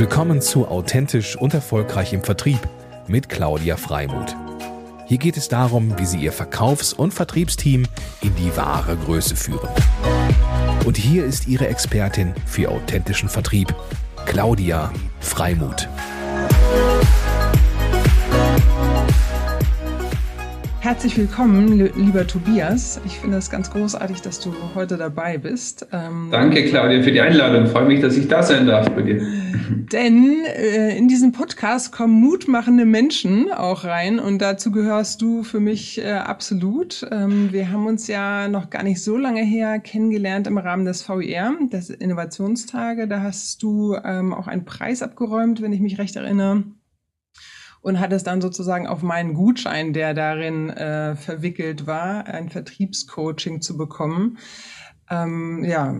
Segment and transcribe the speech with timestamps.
[0.00, 2.58] Willkommen zu Authentisch und Erfolgreich im Vertrieb
[3.06, 4.34] mit Claudia Freimuth.
[5.06, 7.84] Hier geht es darum, wie Sie Ihr Verkaufs- und Vertriebsteam
[8.22, 9.68] in die wahre Größe führen.
[10.86, 13.74] Und hier ist Ihre Expertin für authentischen Vertrieb,
[14.24, 14.90] Claudia
[15.20, 15.86] Freimuth.
[20.80, 23.02] Herzlich willkommen, lieber Tobias.
[23.04, 25.86] Ich finde es ganz großartig, dass du heute dabei bist.
[25.92, 27.66] Ähm, Danke, Claudia, für die Einladung.
[27.66, 29.20] Ich freue mich, dass ich da sein darf bei dir.
[29.92, 35.60] Denn äh, in diesen Podcast kommen mutmachende Menschen auch rein und dazu gehörst du für
[35.60, 37.06] mich äh, absolut.
[37.10, 41.08] Ähm, wir haben uns ja noch gar nicht so lange her kennengelernt im Rahmen des
[41.08, 43.08] VIR, des Innovationstage.
[43.08, 46.64] Da hast du ähm, auch einen Preis abgeräumt, wenn ich mich recht erinnere
[47.82, 53.62] und hat es dann sozusagen auf meinen Gutschein, der darin äh, verwickelt war, ein Vertriebscoaching
[53.62, 54.38] zu bekommen,
[55.10, 55.94] ähm, ja,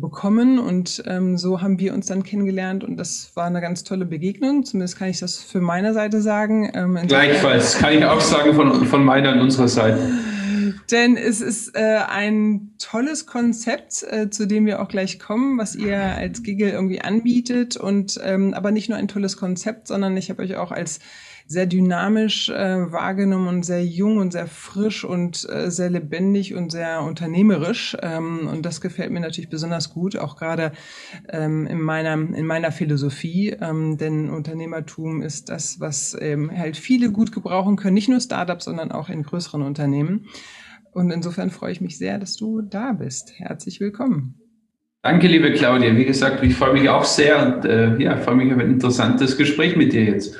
[0.00, 4.04] bekommen und ähm, so haben wir uns dann kennengelernt und das war eine ganz tolle
[4.04, 4.64] Begegnung.
[4.64, 6.70] Zumindest kann ich das für meine Seite sagen.
[6.74, 9.98] Ähm, Gleichfalls kann ich auch sagen von, von meiner und unserer Seite.
[10.90, 15.74] Denn es ist äh, ein tolles Konzept, äh, zu dem wir auch gleich kommen, was
[15.74, 17.76] ihr als Giggle irgendwie anbietet.
[17.76, 21.00] Und ähm, aber nicht nur ein tolles Konzept, sondern ich habe euch auch als
[21.50, 26.70] sehr dynamisch äh, wahrgenommen und sehr jung und sehr frisch und äh, sehr lebendig und
[26.70, 27.96] sehr unternehmerisch.
[28.02, 30.72] Ähm, und das gefällt mir natürlich besonders gut, auch gerade
[31.30, 33.56] ähm, in meiner in meiner Philosophie.
[33.60, 38.66] Ähm, denn Unternehmertum ist das, was ähm, halt viele gut gebrauchen können, nicht nur Startups,
[38.66, 40.26] sondern auch in größeren Unternehmen.
[40.92, 43.32] Und insofern freue ich mich sehr, dass du da bist.
[43.38, 44.34] Herzlich willkommen.
[45.02, 45.96] Danke, liebe Claudia.
[45.96, 49.36] Wie gesagt, ich freue mich auch sehr und äh, ja, freue mich auf ein interessantes
[49.36, 50.36] Gespräch mit dir jetzt.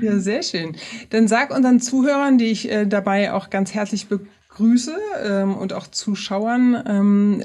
[0.00, 0.76] Ja, sehr schön.
[1.10, 5.86] Dann sag unseren Zuhörern, die ich äh, dabei auch ganz herzlich begrüße ähm, und auch
[5.86, 7.42] Zuschauern, ähm,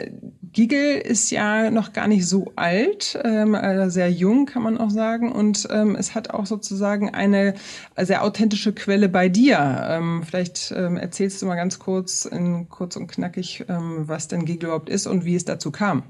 [0.51, 4.91] Giggle ist ja noch gar nicht so alt, ähm, also sehr jung kann man auch
[4.91, 7.55] sagen und ähm, es hat auch sozusagen eine
[7.97, 9.87] sehr authentische Quelle bei dir.
[9.89, 14.45] Ähm, vielleicht ähm, erzählst du mal ganz kurz, in, kurz und knackig, ähm, was denn
[14.45, 16.03] Giggle überhaupt ist und wie es dazu kam.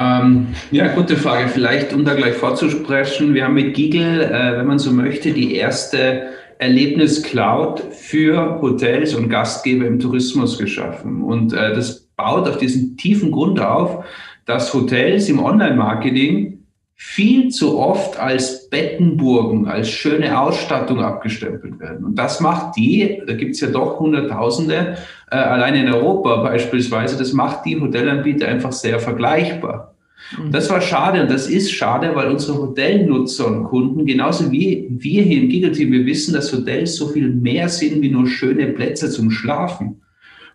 [0.00, 1.48] Ähm, ja, gute Frage.
[1.48, 5.56] Vielleicht, um da gleich vorzusprechen, wir haben mit Giggle, äh, wenn man so möchte, die
[5.56, 11.22] erste Erlebnis-Cloud für Hotels und Gastgeber im Tourismus geschaffen.
[11.22, 14.04] Und äh, das baut auf diesen tiefen Grund auf,
[14.44, 16.58] dass Hotels im Online-Marketing
[17.00, 22.04] viel zu oft als Bettenburgen, als schöne Ausstattung abgestempelt werden.
[22.04, 24.96] Und das macht die, da gibt's ja doch Hunderttausende,
[25.30, 29.94] äh, allein in Europa beispielsweise, das macht die Hotelanbieter einfach sehr vergleichbar.
[30.36, 30.52] Mhm.
[30.52, 35.22] Das war schade und das ist schade, weil unsere Hotelnutzer und Kunden, genauso wie wir
[35.22, 39.10] hier im Giggle-Team, wir wissen, dass Hotels so viel mehr sind wie nur schöne Plätze
[39.10, 40.02] zum Schlafen.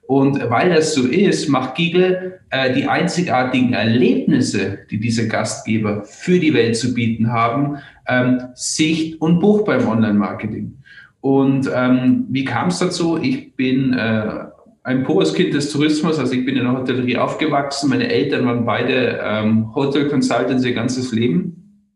[0.06, 6.40] Und weil das so ist, macht Giggle äh, die einzigartigen Erlebnisse, die diese Gastgeber für
[6.40, 10.78] die Welt zu bieten haben, ähm, sicht- und buch beim Online-Marketing.
[11.22, 13.18] Und ähm, wie kam es dazu?
[13.18, 14.46] Ich bin äh,
[14.84, 17.90] ein pures Kind des Tourismus, also ich bin in der Hotellerie aufgewachsen.
[17.90, 21.88] Meine Eltern waren beide ähm, Hotel Consultants ihr ganzes Leben.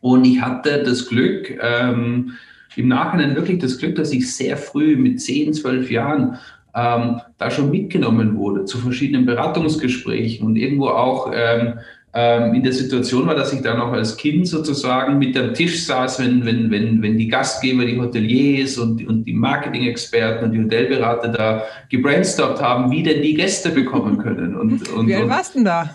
[0.00, 2.32] Und ich hatte das Glück, ähm,
[2.76, 6.38] im Nachhinein wirklich das Glück, dass ich sehr früh mit 10, 12 Jahren
[6.74, 11.78] ähm, da schon mitgenommen wurde zu verschiedenen Beratungsgesprächen und irgendwo auch ähm,
[12.14, 16.20] in der Situation war, dass ich dann auch als Kind sozusagen mit am Tisch saß,
[16.20, 21.28] wenn, wenn, wenn, wenn die Gastgeber, die Hoteliers und, und die Marketing-Experten und die Hotelberater
[21.28, 24.54] da gebrainstormt haben, wie denn die Gäste bekommen können.
[24.54, 25.90] Und, und, wie alt warst du denn da?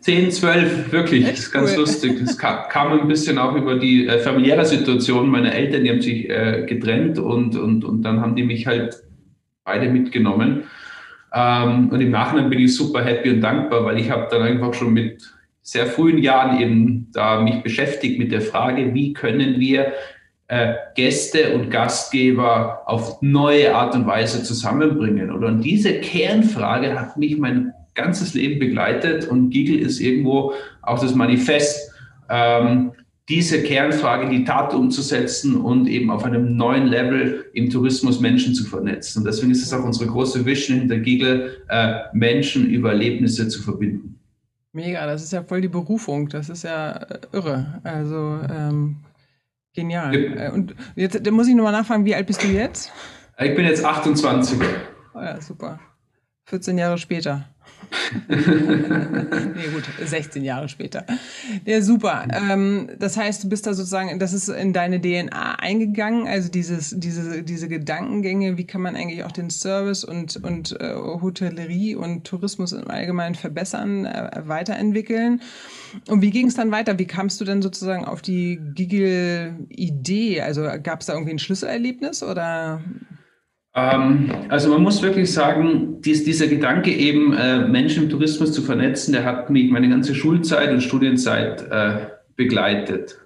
[0.00, 1.78] 10, 12, wirklich, Echt das ist ganz cool.
[1.78, 2.20] lustig.
[2.22, 6.02] Es kam, kam, ein bisschen auch über die äh, familiäre Situation meiner Eltern, die haben
[6.02, 9.02] sich äh, getrennt und, und, und dann haben die mich halt
[9.64, 10.64] beide mitgenommen.
[11.32, 14.74] Ähm, und im Nachhinein bin ich super happy und dankbar, weil ich habe dann einfach
[14.74, 15.33] schon mit
[15.64, 19.94] sehr frühen Jahren eben da mich beschäftigt mit der Frage, wie können wir
[20.46, 25.32] äh, Gäste und Gastgeber auf neue Art und Weise zusammenbringen.
[25.32, 30.52] Oder und diese Kernfrage hat mich mein ganzes Leben begleitet und Giggle ist irgendwo
[30.82, 31.90] auch das Manifest,
[32.28, 32.92] ähm,
[33.30, 38.54] diese Kernfrage in die Tat umzusetzen und eben auf einem neuen Level im Tourismus Menschen
[38.54, 39.20] zu vernetzen.
[39.20, 43.62] Und deswegen ist es auch unsere große Vision hinter Giggle, äh, Menschen über Erlebnisse zu
[43.62, 44.13] verbinden.
[44.74, 46.28] Mega, das ist ja voll die Berufung.
[46.28, 47.80] Das ist ja äh, irre.
[47.84, 48.96] Also ähm,
[49.72, 50.14] genial.
[50.18, 50.48] Ja.
[50.48, 52.92] Äh, und jetzt da muss ich nochmal nachfragen, wie alt bist du jetzt?
[53.38, 54.58] Ich bin jetzt 28.
[55.14, 55.78] Oh ja, super.
[56.46, 57.53] 14 Jahre später.
[58.28, 61.04] nee, gut, 16 Jahre später.
[61.64, 62.26] Ja, super.
[62.32, 66.94] Ähm, das heißt, du bist da sozusagen, das ist in deine DNA eingegangen, also dieses,
[66.98, 72.24] diese, diese Gedankengänge, wie kann man eigentlich auch den Service und, und äh, Hotellerie und
[72.24, 75.40] Tourismus im Allgemeinen verbessern, äh, weiterentwickeln.
[76.08, 76.98] Und wie ging es dann weiter?
[76.98, 80.40] Wie kamst du denn sozusagen auf die Giggle-Idee?
[80.40, 82.80] Also gab es da irgendwie ein Schlüsselerlebnis oder?
[83.74, 88.62] Ähm, also man muss wirklich sagen, dies, dieser Gedanke eben, äh, Menschen im Tourismus zu
[88.62, 92.06] vernetzen, der hat mich meine ganze Schulzeit und Studienzeit äh,
[92.36, 93.18] begleitet.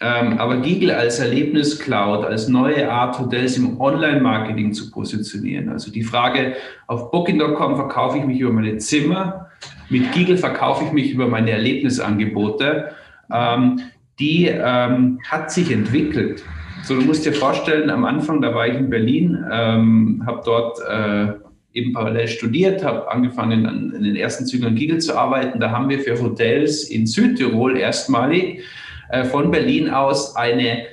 [0.00, 5.70] Ähm, aber Giggle als Erlebniscloud, als neue Art Hotels im Online-Marketing zu positionieren.
[5.70, 6.54] Also die Frage,
[6.86, 9.48] auf Booking.com verkaufe ich mich über meine Zimmer,
[9.88, 12.90] mit Giggle verkaufe ich mich über meine Erlebnisangebote,
[13.32, 13.80] ähm,
[14.20, 16.44] die ähm, hat sich entwickelt.
[16.88, 20.78] So, du musst dir vorstellen, am Anfang, da war ich in Berlin, ähm, habe dort
[20.88, 21.34] äh,
[21.78, 25.60] eben parallel studiert, habe angefangen, an, in den ersten Zügen an Giggle zu arbeiten.
[25.60, 28.62] Da haben wir für Hotels in Südtirol erstmalig
[29.10, 30.84] äh, von Berlin aus eine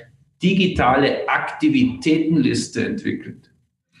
[0.42, 3.50] digitale Aktivitätenliste entwickelt.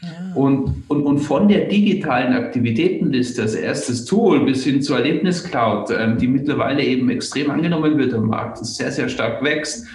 [0.02, 0.34] Ja.
[0.34, 6.18] Und, und, und von der digitalen Aktivitätenliste als erstes Tool bis hin zur Erlebniscloud, ähm,
[6.18, 9.86] die mittlerweile eben extrem angenommen wird am Markt, sehr, sehr stark wächst,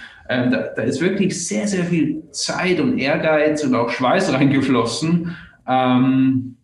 [0.50, 5.36] da, da, ist wirklich sehr, sehr viel Zeit und Ehrgeiz und auch Schweiß reingeflossen,
[5.66, 6.56] ähm,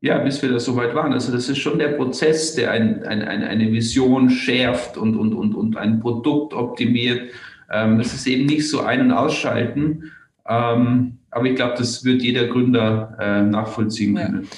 [0.00, 1.12] ja, bis wir da so weit waren.
[1.12, 5.54] Also das ist schon der Prozess, der ein, ein, eine Vision schärft und, und, und,
[5.54, 7.30] und ein Produkt optimiert.
[7.70, 10.12] Ähm, das ist eben nicht so ein- und ausschalten.
[10.48, 14.42] Ähm, aber ich glaube, das wird jeder Gründer äh, nachvollziehen können.
[14.42, 14.48] Ja.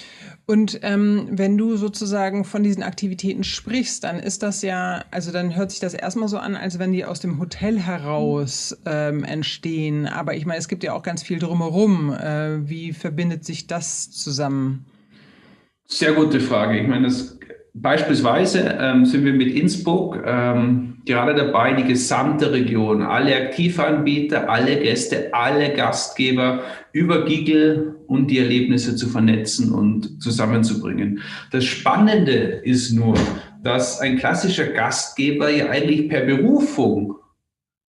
[0.51, 5.55] Und ähm, wenn du sozusagen von diesen Aktivitäten sprichst, dann ist das ja, also dann
[5.55, 10.09] hört sich das erstmal so an, als wenn die aus dem Hotel heraus ähm, entstehen.
[10.09, 12.13] Aber ich meine, es gibt ja auch ganz viel drumherum.
[12.13, 14.87] Äh, wie verbindet sich das zusammen?
[15.87, 16.81] Sehr gute Frage.
[16.81, 17.39] Ich meine, das,
[17.73, 24.81] beispielsweise ähm, sind wir mit Innsbruck ähm, gerade dabei, die gesamte Region, alle Aktivanbieter, alle
[24.81, 31.21] Gäste, alle Gastgeber über Giggle und die Erlebnisse zu vernetzen und zusammenzubringen.
[31.53, 32.33] Das Spannende
[32.65, 33.17] ist nur,
[33.63, 37.15] dass ein klassischer Gastgeber ja eigentlich per Berufung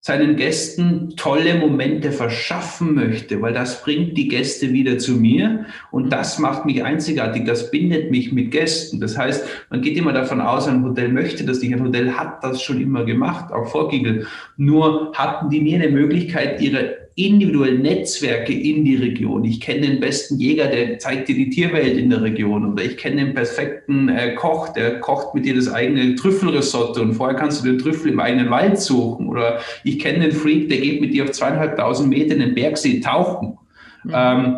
[0.00, 6.12] seinen Gästen tolle Momente verschaffen möchte, weil das bringt die Gäste wieder zu mir und
[6.12, 9.00] das macht mich einzigartig, das bindet mich mit Gästen.
[9.00, 12.44] Das heißt, man geht immer davon aus, ein Hotel möchte das nicht, ein Hotel hat
[12.44, 14.26] das schon immer gemacht, auch vor Giggle.
[14.58, 19.44] Nur hatten die nie eine Möglichkeit, ihre individuellen Netzwerke in die Region.
[19.44, 22.72] Ich kenne den besten Jäger, der zeigt dir die Tierwelt in der Region.
[22.72, 27.14] Oder ich kenne den perfekten äh, Koch, der kocht mit dir das eigene Trüffelrisotto und
[27.14, 29.28] vorher kannst du den Trüffel im eigenen Wald suchen.
[29.28, 33.00] Oder ich kenne den Freak, der geht mit dir auf zweieinhalbtausend Meter in den Bergsee
[33.00, 33.58] tauchen.
[34.04, 34.12] Mhm.
[34.12, 34.56] Ähm,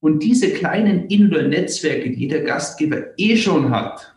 [0.00, 4.14] und diese kleinen individuellen Netzwerke, die der Gastgeber eh schon hat,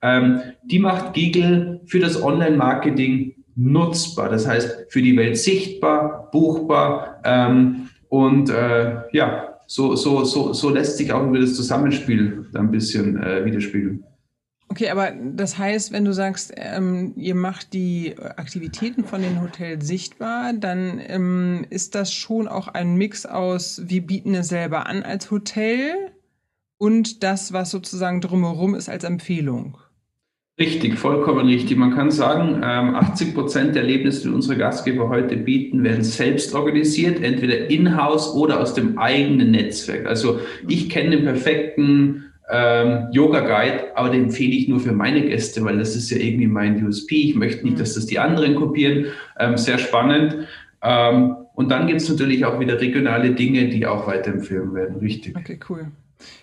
[0.00, 4.28] ähm, die macht Giggle für das Online-Marketing nutzbar.
[4.28, 10.70] Das heißt, für die Welt sichtbar, buchbar ähm, und äh, ja, so, so, so, so
[10.70, 14.04] lässt sich auch über das Zusammenspiel ein bisschen äh, widerspiegeln.
[14.68, 19.86] Okay, aber das heißt, wenn du sagst, ähm, ihr macht die Aktivitäten von den Hotels
[19.86, 25.02] sichtbar, dann ähm, ist das schon auch ein Mix aus, wir bieten es selber an
[25.02, 26.12] als Hotel
[26.78, 29.76] und das, was sozusagen drumherum ist als Empfehlung.
[30.58, 31.78] Richtig, vollkommen richtig.
[31.78, 36.54] Man kann sagen, 80 ähm, Prozent der Erlebnisse, die unsere Gastgeber heute bieten, werden selbst
[36.54, 40.06] organisiert, entweder in-house oder aus dem eigenen Netzwerk.
[40.06, 45.64] Also ich kenne den perfekten ähm, Yoga-Guide, aber den empfehle ich nur für meine Gäste,
[45.64, 47.16] weil das ist ja irgendwie mein USP.
[47.16, 47.80] Ich möchte nicht, mhm.
[47.80, 49.06] dass das die anderen kopieren.
[49.38, 50.36] Ähm, sehr spannend.
[50.82, 54.96] Ähm, und dann gibt es natürlich auch wieder regionale Dinge, die auch weiterempfehlen werden.
[54.96, 55.34] Richtig.
[55.34, 55.86] Okay, cool.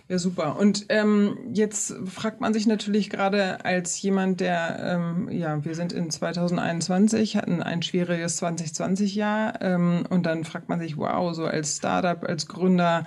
[0.08, 0.58] Ja, super.
[0.58, 5.94] Und ähm, jetzt fragt man sich natürlich gerade als jemand, der, ähm, ja, wir sind
[5.94, 11.78] in 2021, hatten ein schwieriges 2020-Jahr ähm, und dann fragt man sich, wow, so als
[11.78, 13.06] Startup, als Gründer,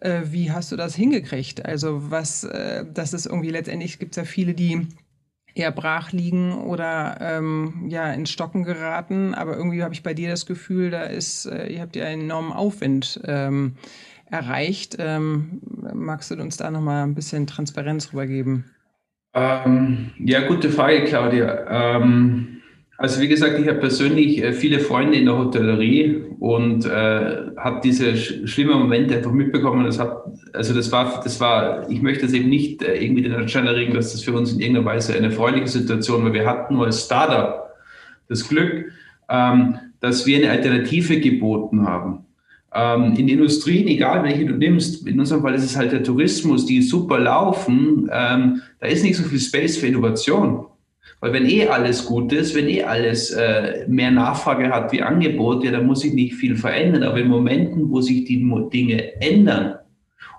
[0.00, 1.64] äh, wie hast du das hingekriegt?
[1.64, 4.86] Also was, äh, das ist irgendwie letztendlich, gibt es ja viele, die
[5.54, 10.28] eher brach liegen oder ähm, ja ins Stocken geraten, aber irgendwie habe ich bei dir
[10.28, 13.20] das Gefühl, da ist, äh, ihr habt ja einen enormen Aufwind.
[13.24, 13.76] Ähm,
[14.34, 14.96] erreicht.
[14.98, 15.60] Ähm,
[15.94, 18.64] magst du uns da nochmal ein bisschen Transparenz rübergeben?
[19.32, 21.96] Ähm, ja, gute Frage, Claudia.
[21.96, 22.60] Ähm,
[22.96, 27.80] also wie gesagt, ich habe persönlich äh, viele Freunde in der Hotellerie und äh, habe
[27.82, 29.84] diese sch schlimmen Momente einfach mitbekommen.
[29.84, 33.34] Das hat, also das war, das war, ich möchte das eben nicht äh, irgendwie den
[33.34, 36.32] Anschein erregen, dass das für uns in irgendeiner Weise eine freundliche Situation war.
[36.32, 37.72] Wir hatten nur als Startup
[38.28, 38.92] das Glück,
[39.28, 42.24] ähm, dass wir eine Alternative geboten haben.
[42.74, 46.66] Ähm, in Industrien, egal welche du nimmst, in unserem Fall ist es halt der Tourismus,
[46.66, 50.66] die super laufen, ähm, da ist nicht so viel Space für Innovation.
[51.20, 55.64] Weil wenn eh alles gut ist, wenn eh alles äh, mehr Nachfrage hat wie Angebot,
[55.64, 57.02] ja, dann muss sich nicht viel verändern.
[57.04, 59.76] Aber in Momenten, wo sich die Dinge ändern,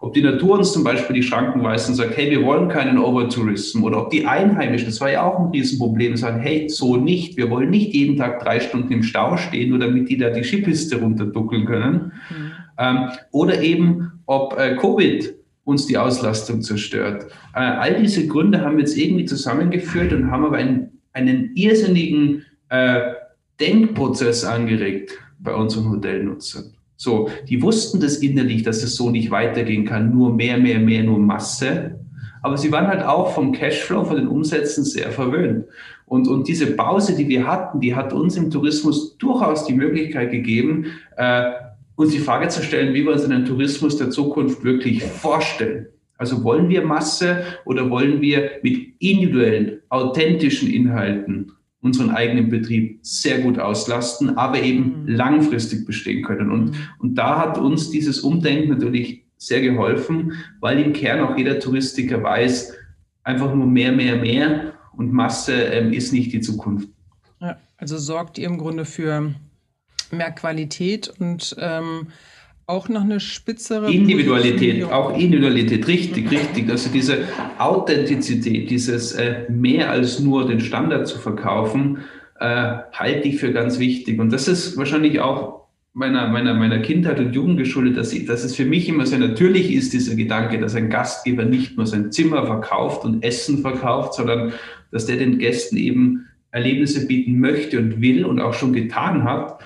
[0.02, 2.98] ob die Natur uns zum Beispiel die Schranken weist und sagt, hey, wir wollen keinen
[2.98, 7.38] Overtourism oder ob die Einheimischen, das war ja auch ein Riesenproblem, sagen, hey, so nicht,
[7.38, 10.44] wir wollen nicht jeden Tag drei Stunden im Stau stehen, nur damit die da die
[10.44, 12.12] Skipiste runterduckeln können.
[12.30, 12.52] Mhm.
[12.78, 17.26] Ähm, oder eben, ob äh, Covid uns die Auslastung zerstört.
[17.54, 22.46] Äh, all diese Gründe haben wir jetzt irgendwie zusammengeführt und haben aber einen, einen irrsinnigen
[22.70, 23.14] äh,
[23.60, 26.74] Denkprozess angeregt bei unseren Hotelnutzern.
[26.98, 31.04] So, die wussten das innerlich, dass es so nicht weitergehen kann, nur mehr, mehr, mehr,
[31.04, 32.00] nur Masse.
[32.42, 35.66] Aber sie waren halt auch vom Cashflow, von den Umsätzen sehr verwöhnt.
[36.06, 40.32] Und, und diese Pause, die wir hatten, die hat uns im Tourismus durchaus die Möglichkeit
[40.32, 40.86] gegeben,
[41.18, 41.52] äh,
[41.96, 45.88] uns die Frage zu stellen, wie wir uns einen Tourismus der Zukunft wirklich vorstellen.
[46.18, 51.52] Also wollen wir Masse oder wollen wir mit individuellen, authentischen Inhalten
[51.86, 55.08] unseren eigenen Betrieb sehr gut auslasten, aber eben mhm.
[55.08, 56.52] langfristig bestehen können.
[56.52, 56.78] Und, mhm.
[56.98, 62.24] und da hat uns dieses Umdenken natürlich sehr geholfen, weil im Kern auch jeder Touristiker
[62.24, 62.74] weiß,
[63.24, 66.90] einfach nur mehr, mehr, mehr und Masse ähm, ist nicht die Zukunft.
[67.40, 69.36] Ja, also sorgt ihr im Grunde für
[70.12, 72.08] mehr Qualität und ähm,
[72.68, 76.70] auch noch eine spitzere Individualität, auch Individualität, richtig, richtig.
[76.70, 77.20] Also diese
[77.60, 82.00] Authentizität, dieses äh, mehr als nur den Standard zu verkaufen,
[82.40, 84.20] äh, halte ich für ganz wichtig.
[84.20, 88.44] Und das ist wahrscheinlich auch meiner, meiner, meiner Kindheit und Jugend geschuldet, dass, ich, dass
[88.44, 92.12] es für mich immer sehr natürlich ist, dieser Gedanke, dass ein Gastgeber nicht nur sein
[92.12, 94.54] Zimmer verkauft und Essen verkauft, sondern
[94.92, 99.60] dass der den Gästen eben Erlebnisse bieten möchte und will und auch schon getan hat.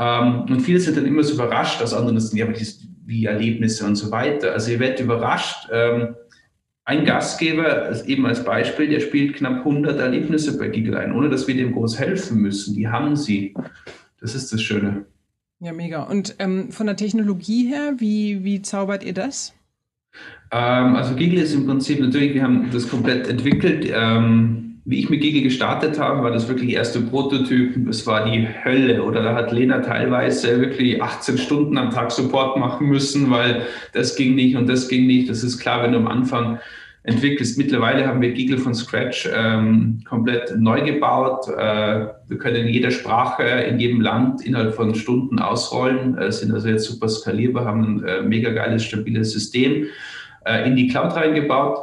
[0.00, 3.26] Ähm, und viele sind dann immer so überrascht, dass andere sagen, ja, aber das, wie
[3.26, 4.52] Erlebnisse und so weiter.
[4.52, 5.68] Also ihr werdet überrascht.
[5.70, 6.14] Ähm,
[6.84, 11.46] ein Gastgeber, eben als Beispiel, der spielt knapp 100 Erlebnisse bei Giggle ein, ohne dass
[11.46, 12.74] wir dem groß helfen müssen.
[12.74, 13.54] Die haben sie.
[14.20, 15.04] Das ist das Schöne.
[15.60, 16.04] Ja, mega.
[16.04, 19.52] Und ähm, von der Technologie her, wie, wie zaubert ihr das?
[20.50, 23.86] Ähm, also Giggle ist im Prinzip natürlich, wir haben das komplett entwickelt.
[23.94, 27.86] Ähm, wie ich mit Gigi gestartet habe, war das wirklich erste Prototypen.
[27.86, 29.02] Das war die Hölle.
[29.02, 34.16] Oder da hat Lena teilweise wirklich 18 Stunden am Tag Support machen müssen, weil das
[34.16, 35.28] ging nicht und das ging nicht.
[35.28, 36.58] Das ist klar, wenn du am Anfang
[37.02, 37.58] entwickelst.
[37.58, 41.48] Mittlerweile haben wir Giggle von Scratch ähm, komplett neu gebaut.
[41.48, 46.52] Äh, wir können in jeder Sprache, in jedem Land innerhalb von Stunden ausrollen, äh, sind
[46.52, 49.86] also jetzt super skalierbar, haben ein äh, mega geiles, stabiles System
[50.44, 51.78] äh, in die Cloud reingebaut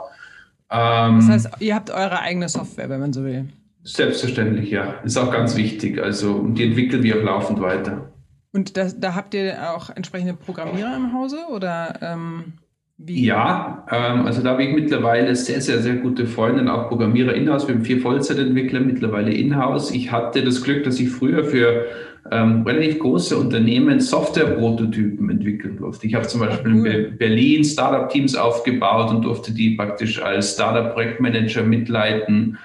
[0.72, 3.46] ähm, das heißt, ihr habt eure eigene Software, wenn man so will.
[3.84, 4.96] Selbstverständlich, ja.
[5.04, 6.02] Ist auch ganz wichtig.
[6.02, 8.12] Also, und die entwickeln wir auch laufend weiter.
[8.52, 12.54] Und das, da habt ihr auch entsprechende Programmierer im Hause oder ähm,
[12.98, 13.26] wie?
[13.26, 17.68] Ja, ähm, also da habe ich mittlerweile sehr, sehr, sehr gute Freunde, auch Programmierer in-house.
[17.68, 19.92] Wir haben vier Vollzeitentwickler mittlerweile in-house.
[19.92, 21.86] Ich hatte das Glück, dass ich früher für
[22.32, 26.08] ähm, relativ große Unternehmen Software-Prototypen entwickeln durfte.
[26.08, 26.88] Ich habe zum Beispiel cool.
[26.88, 32.58] in Berlin Startup-Teams aufgebaut und durfte die praktisch als Startup-Projektmanager mitleiten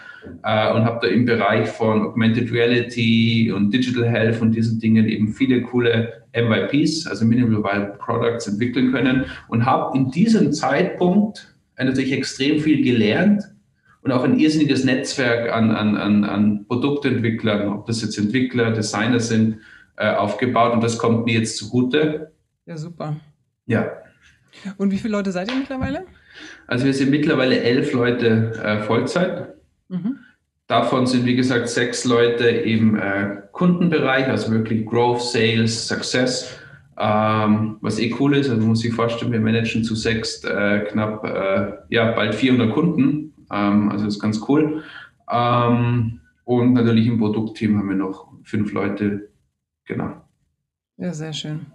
[0.43, 5.09] äh, und habe da im Bereich von Augmented Reality und Digital Health und diesen Dingen
[5.09, 11.55] eben viele coole MVPs, also Minimal Viable Products, entwickeln können und habe in diesem Zeitpunkt
[11.79, 13.52] natürlich extrem viel gelernt
[14.03, 19.21] und auch ein irrsinniges Netzwerk an, an, an, an Produktentwicklern, ob das jetzt Entwickler, Designer
[19.21, 19.59] sind,
[19.97, 22.33] äh, aufgebaut und das kommt mir jetzt zugute.
[22.67, 23.17] Ja, super.
[23.67, 23.93] Ja.
[24.77, 26.05] Und wie viele Leute seid ihr mittlerweile?
[26.67, 29.55] Also wir sind mittlerweile elf Leute äh, Vollzeit.
[29.89, 30.19] Mhm.
[30.67, 36.59] Davon sind, wie gesagt, sechs Leute im äh, Kundenbereich, also wirklich Growth, Sales, Success.
[36.99, 40.81] Ähm, was eh cool ist, also man muss sich vorstellen, wir managen zu sechs äh,
[40.91, 44.83] knapp, äh, ja, bald 400 Kunden ähm, also das ist ganz cool.
[45.31, 49.31] Ähm, und natürlich im Produktteam haben wir noch fünf Leute.
[49.87, 50.13] Genau.
[50.97, 51.67] Ja, sehr schön.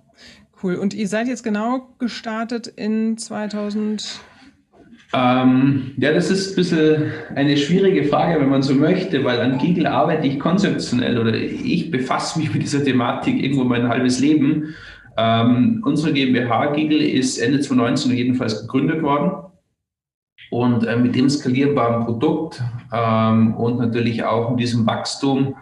[0.62, 0.76] Cool.
[0.76, 4.22] Und ihr seid jetzt genau gestartet in 2000?
[5.14, 9.58] Ähm, ja, das ist ein bisschen eine schwierige Frage, wenn man so möchte, weil an
[9.58, 14.76] Giggle arbeite ich konzeptionell oder ich befasse mich mit dieser Thematik irgendwo mein halbes Leben.
[15.18, 19.47] Ähm, unsere GmbH Giggle ist Ende 2019 jedenfalls gegründet worden.
[20.50, 22.64] Und äh, mit dem skalierbaren Produkt
[22.94, 25.56] ähm, und natürlich auch mit diesem Wachstum,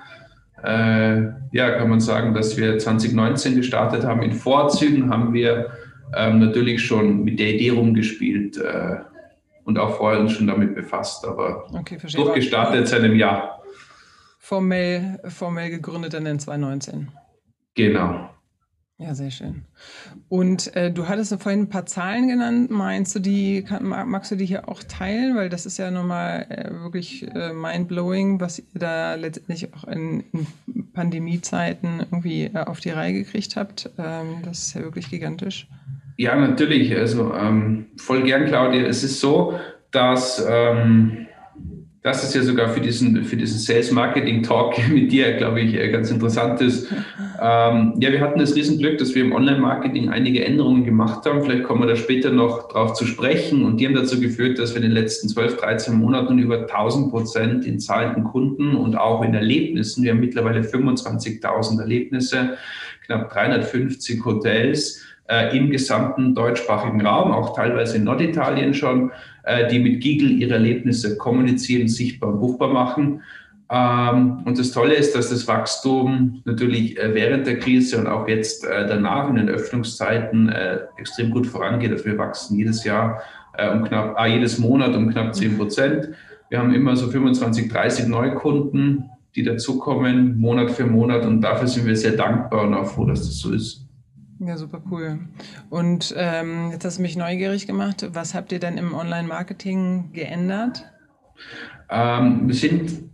[0.63, 4.21] äh, ja, kann man sagen, dass wir 2019 gestartet haben.
[4.21, 5.71] In Vorzügen haben wir
[6.15, 8.97] ähm, natürlich schon mit der Idee rumgespielt äh,
[9.63, 13.61] und auch vorher uns schon damit befasst, aber okay, durchgestartet seit einem Jahr.
[14.39, 17.07] Formell, formell gegründet dann in 2019.
[17.73, 18.29] Genau.
[18.97, 19.65] Ja, sehr schön.
[20.29, 22.71] Und äh, du hattest vorhin ein paar Zahlen genannt.
[22.71, 25.35] Meinst du die, kann, magst du die hier auch teilen?
[25.35, 30.23] Weil das ist ja nochmal äh, wirklich äh, mindblowing, was ihr da letztendlich auch in,
[30.31, 30.47] in
[30.93, 33.89] Pandemiezeiten irgendwie äh, auf die Reihe gekriegt habt.
[33.97, 35.67] Ähm, das ist ja wirklich gigantisch.
[36.15, 36.95] Ja, natürlich.
[36.95, 38.83] Also ähm, voll gern, Claudia.
[38.83, 39.59] Es ist so,
[39.91, 41.24] dass ähm,
[42.05, 45.73] das ist ja sogar für diesen, für diesen Sales Marketing Talk mit dir, glaube ich,
[45.73, 46.91] äh, ganz interessant ist.
[47.41, 51.41] Ähm, ja, wir hatten das Riesenglück, dass wir im Online-Marketing einige Änderungen gemacht haben.
[51.41, 53.65] Vielleicht kommen wir da später noch drauf zu sprechen.
[53.65, 57.09] Und die haben dazu geführt, dass wir in den letzten 12, 13 Monaten über 1000
[57.09, 62.57] Prozent in zahlenden Kunden und auch in Erlebnissen, wir haben mittlerweile 25.000 Erlebnisse,
[63.07, 69.11] knapp 350 Hotels, äh, im gesamten deutschsprachigen Raum, auch teilweise in Norditalien schon,
[69.45, 73.21] äh, die mit Giggle ihre Erlebnisse kommunizieren, sichtbar und buchbar machen.
[73.69, 78.27] Ähm, und das Tolle ist, dass das Wachstum natürlich äh, während der Krise und auch
[78.27, 80.49] jetzt äh, danach in den Öffnungszeiten
[80.97, 81.91] extrem gut vorangeht.
[81.91, 83.21] Also wir wachsen jedes Jahr
[83.73, 86.09] um knapp, ah, jedes Monat um knapp 10 Prozent.
[86.49, 91.25] Wir haben immer so 25, 30 Neukunden, die dazukommen, Monat für Monat.
[91.25, 93.84] Und dafür sind wir sehr dankbar und auch froh, dass das so ist.
[94.39, 95.19] Ja, super cool.
[95.69, 98.05] Und ähm, jetzt hast du mich neugierig gemacht.
[98.13, 100.83] Was habt ihr denn im Online-Marketing geändert?
[101.89, 103.09] Ähm, wir sind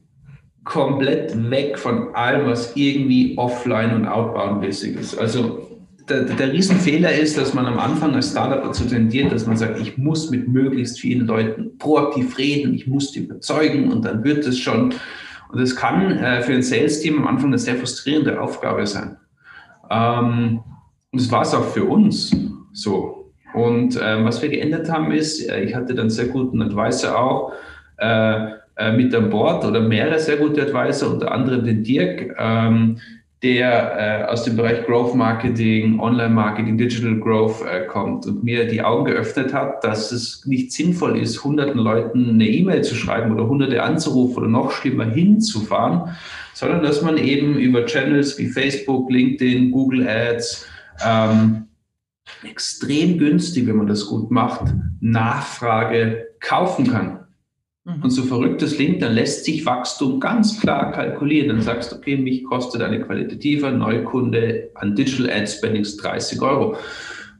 [0.63, 5.17] komplett weg von allem, was irgendwie offline und outbound-mäßig ist.
[5.17, 5.67] Also
[6.09, 9.79] der, der Riesenfehler ist, dass man am Anfang als Startup dazu tendiert, dass man sagt,
[9.79, 14.45] ich muss mit möglichst vielen Leuten proaktiv reden, ich muss die überzeugen und dann wird
[14.45, 14.93] es schon.
[15.51, 19.17] Und das kann äh, für ein Sales-Team am Anfang eine sehr frustrierende Aufgabe sein.
[19.89, 20.61] Ähm,
[21.11, 22.35] und das war es auch für uns
[22.73, 23.31] so.
[23.53, 27.53] Und ähm, was wir geändert haben ist, äh, ich hatte dann sehr guten Advisor auch
[27.97, 32.97] äh, äh, mit an Bord oder mehrere sehr gute Advisor, unter anderem den Dirk, ähm,
[33.43, 38.67] der äh, aus dem Bereich Growth Marketing, Online Marketing, Digital Growth äh, kommt und mir
[38.67, 43.33] die Augen geöffnet hat, dass es nicht sinnvoll ist, hunderten Leuten eine E-Mail zu schreiben
[43.33, 46.15] oder hunderte anzurufen oder noch schlimmer hinzufahren,
[46.53, 50.67] sondern dass man eben über Channels wie Facebook, LinkedIn, Google Ads,
[51.05, 51.67] ähm,
[52.43, 57.19] extrem günstig, wenn man das gut macht, Nachfrage kaufen kann.
[57.83, 58.03] Mhm.
[58.03, 61.49] Und so verrückt das klingt, dann lässt sich Wachstum ganz klar kalkulieren.
[61.49, 66.75] Dann sagst du, okay, mich kostet eine qualitativer Neukunde an Digital Ad Spendings 30 Euro.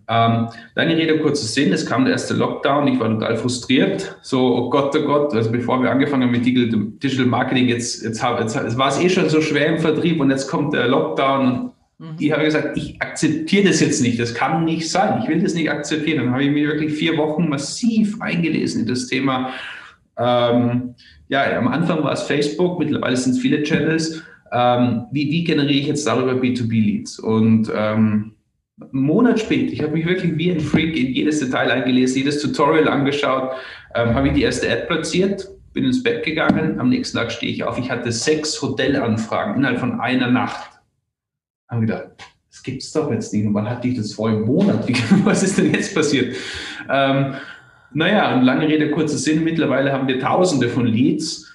[0.08, 4.18] Ähm, lange Rede, kurzer Sinn, es kam der erste Lockdown, ich war total frustriert.
[4.22, 8.22] So, oh Gott, oh Gott, also bevor wir angefangen haben mit Digital Marketing, jetzt, jetzt,
[8.22, 11.72] jetzt, jetzt war es eh schon so schwer im Vertrieb und jetzt kommt der Lockdown
[12.18, 14.20] ich habe gesagt, ich akzeptiere das jetzt nicht.
[14.20, 15.22] Das kann nicht sein.
[15.22, 16.26] Ich will das nicht akzeptieren.
[16.26, 19.52] Dann habe ich mir wirklich vier Wochen massiv eingelesen in das Thema.
[20.18, 20.96] Ähm,
[21.28, 24.24] ja, am Anfang war es Facebook, mittlerweile sind es viele Channels.
[24.52, 27.20] Ähm, wie, wie, generiere ich jetzt darüber B2B-Leads?
[27.20, 28.34] Und ähm,
[28.82, 32.42] einen Monat später, ich habe mich wirklich wie ein Freak in jedes Detail eingelesen, jedes
[32.42, 33.52] Tutorial angeschaut,
[33.96, 37.52] ähm, habe ich die erste Ad platziert, bin ins Bett gegangen, am nächsten Tag stehe
[37.52, 37.78] ich auf.
[37.78, 40.81] Ich hatte sechs Hotelanfragen innerhalb von einer Nacht
[41.72, 42.10] haben gedacht,
[42.50, 43.46] das gibt es doch jetzt nicht.
[43.46, 44.88] Und wann hatte ich das vor einem Monat?
[45.24, 46.36] was ist denn jetzt passiert?
[46.90, 47.36] Ähm,
[47.94, 49.44] naja, und lange Rede, kurzer Sinn.
[49.44, 51.52] Mittlerweile haben wir tausende von Leads.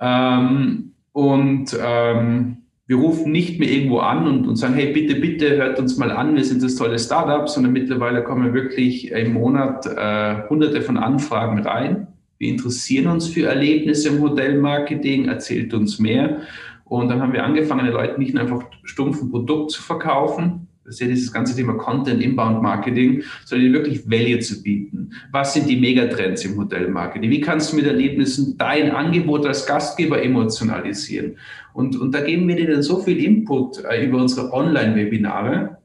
[0.00, 5.56] Ähm, und ähm, wir rufen nicht mehr irgendwo an und, und, sagen, hey, bitte, bitte,
[5.56, 9.86] hört uns mal an, wir sind das tolle Startup, sondern mittlerweile kommen wirklich im Monat
[9.86, 12.08] äh, hunderte von Anfragen rein.
[12.38, 16.40] Wir interessieren uns für Erlebnisse im Hotelmarketing, erzählt uns mehr.
[16.84, 20.68] Und dann haben wir angefangen, den Leuten nicht nur einfach stumpf ein Produkt zu verkaufen,
[20.84, 25.12] das ist ja dieses ganze Thema Content Inbound Marketing, sondern wirklich Value zu bieten.
[25.30, 27.30] Was sind die Megatrends im Hotelmarketing?
[27.30, 31.36] Wie kannst du mit Erlebnissen dein Angebot als Gastgeber emotionalisieren?
[31.72, 35.78] Und, und da geben wir dir dann so viel Input äh, über unsere Online-Webinare.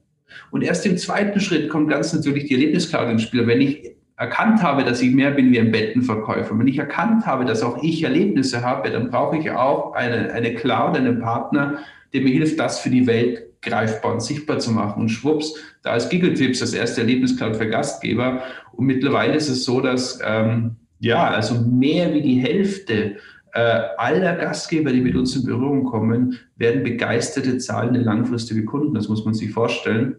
[0.49, 3.45] Und erst im zweiten Schritt kommt ganz natürlich die Erlebniscloud ins Spiel.
[3.45, 7.45] Wenn ich erkannt habe, dass ich mehr bin wie ein Bettenverkäufer, wenn ich erkannt habe,
[7.45, 11.79] dass auch ich Erlebnisse habe, dann brauche ich auch eine, eine Cloud, einen Partner,
[12.13, 15.01] der mir hilft, das für die Welt greifbar und sichtbar zu machen.
[15.01, 15.53] Und schwupps,
[15.83, 18.41] da ist Giggle-Tipps das erste Erlebniscloud für Gastgeber.
[18.73, 23.17] Und mittlerweile ist es so, dass ähm, ja, also mehr wie die Hälfte
[23.53, 28.95] äh, aller Gastgeber, die mit uns in Berührung kommen, werden begeisterte, zahlende, langfristige Kunden.
[28.95, 30.15] Das muss man sich vorstellen.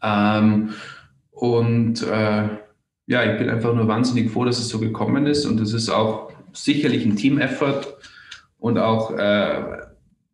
[0.00, 0.70] Ähm,
[1.32, 2.48] und äh,
[3.06, 5.90] ja, ich bin einfach nur wahnsinnig froh, dass es so gekommen ist und es ist
[5.90, 7.96] auch sicherlich ein Team-Effort
[8.58, 9.62] und auch äh,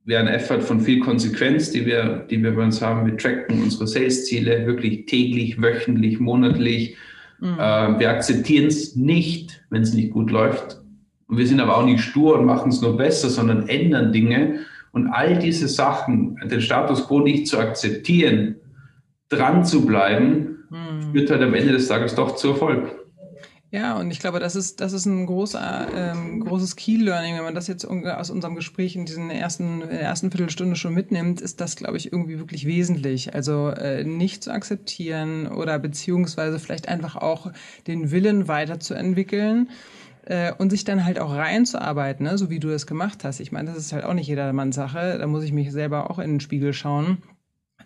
[0.05, 3.07] wäre ein Effort von viel Konsequenz, die wir, die wir bei uns haben.
[3.07, 6.97] Wir tracken unsere Sales-Ziele wirklich täglich, wöchentlich, monatlich.
[7.41, 7.59] Mhm.
[7.59, 10.81] Äh, wir akzeptieren es nicht, wenn es nicht gut läuft.
[11.27, 14.61] Und wir sind aber auch nicht stur und machen es nur besser, sondern ändern Dinge.
[14.93, 18.57] Und all diese Sachen, den Status quo nicht zu akzeptieren,
[19.31, 21.13] dran zu bleiben, mhm.
[21.13, 23.01] führt halt am Ende des Tages doch zu Erfolg.
[23.73, 27.37] Ja, und ich glaube, das ist, das ist ein großer, ähm, großes Key-Learning.
[27.37, 30.93] Wenn man das jetzt aus unserem Gespräch in diesen ersten, in der ersten Viertelstunde schon
[30.93, 33.33] mitnimmt, ist das, glaube ich, irgendwie wirklich wesentlich.
[33.33, 37.53] Also äh, nicht zu akzeptieren oder beziehungsweise vielleicht einfach auch
[37.87, 39.71] den Willen weiterzuentwickeln
[40.27, 42.39] äh, und sich dann halt auch reinzuarbeiten, ne?
[42.39, 43.39] so wie du das gemacht hast.
[43.39, 45.17] Ich meine, das ist halt auch nicht jedermanns Sache.
[45.17, 47.23] Da muss ich mich selber auch in den Spiegel schauen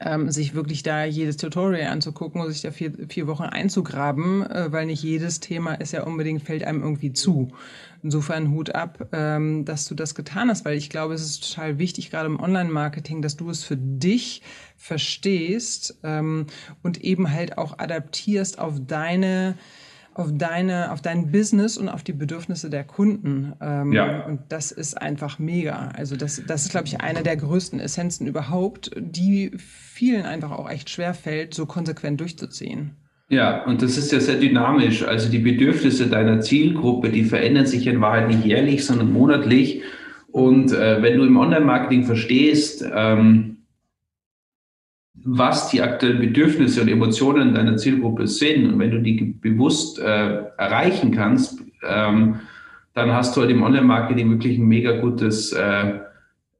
[0.00, 4.72] ähm, sich wirklich da jedes Tutorial anzugucken und sich da vier, vier Wochen einzugraben, äh,
[4.72, 7.52] weil nicht jedes Thema ist ja unbedingt, fällt einem irgendwie zu.
[8.02, 11.78] Insofern Hut ab, ähm, dass du das getan hast, weil ich glaube, es ist total
[11.78, 14.42] wichtig, gerade im Online-Marketing, dass du es für dich
[14.76, 16.46] verstehst ähm,
[16.82, 19.56] und eben halt auch adaptierst auf deine
[20.14, 23.52] auf deine, auf dein Business und auf die Bedürfnisse der Kunden.
[23.60, 24.24] Ähm, ja.
[24.26, 25.88] Und das ist einfach mega.
[25.94, 30.70] Also das, das ist, glaube ich, eine der größten Essenzen überhaupt, die vielen einfach auch
[30.70, 32.92] echt schwer fällt, so konsequent durchzuziehen.
[33.28, 35.02] Ja, und das ist ja sehr dynamisch.
[35.02, 39.82] Also die Bedürfnisse deiner Zielgruppe, die verändern sich in Wahrheit nicht jährlich, sondern monatlich.
[40.30, 43.53] Und äh, wenn du im Online-Marketing verstehst, ähm,
[45.24, 48.66] was die aktuellen Bedürfnisse und Emotionen deiner Zielgruppe sind.
[48.66, 52.40] Und wenn du die bewusst äh, erreichen kannst, ähm,
[52.94, 55.98] dann hast du halt im Online-Marketing wirklich ein mega gutes, äh,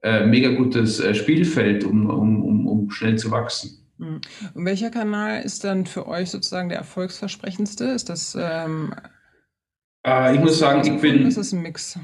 [0.03, 3.79] äh, mega gutes äh, Spielfeld, um, um, um, um schnell zu wachsen.
[3.99, 4.21] Hm.
[4.55, 7.85] Und welcher Kanal ist dann für euch sozusagen der erfolgsversprechendste?
[7.85, 8.93] Ist das ähm,
[10.05, 11.27] äh, ich muss sagen, ich bin.
[11.27, 11.99] Ist das ein Mix?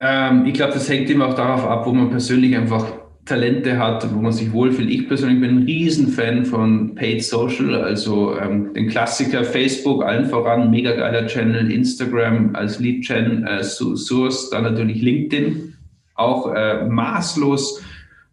[0.00, 2.86] Ähm, ich glaube, das hängt immer auch darauf ab, wo man persönlich einfach
[3.26, 4.88] Talente hat, wo man sich wohlfühlt.
[4.88, 10.70] Ich persönlich bin ein Riesenfan von Paid Social, also ähm, den Klassiker Facebook, allen voran,
[10.70, 15.74] mega geiler Channel, Instagram als Lead-Gen, äh, Source, dann natürlich LinkedIn,
[16.14, 17.82] auch äh, maßlos,